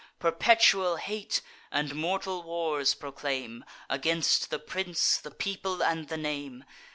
[0.17, 1.41] Perpetual hate
[1.71, 6.63] and mortal wars proclaim, Against the prince, the people, and the name.